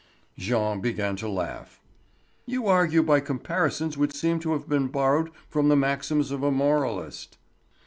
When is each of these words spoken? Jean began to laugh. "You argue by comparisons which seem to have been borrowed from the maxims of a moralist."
Jean 0.35 0.81
began 0.81 1.15
to 1.15 1.29
laugh. 1.29 1.79
"You 2.47 2.65
argue 2.65 3.03
by 3.03 3.19
comparisons 3.19 3.99
which 3.99 4.15
seem 4.15 4.39
to 4.39 4.53
have 4.53 4.67
been 4.67 4.87
borrowed 4.87 5.29
from 5.47 5.69
the 5.69 5.75
maxims 5.75 6.31
of 6.31 6.41
a 6.41 6.49
moralist." 6.49 7.37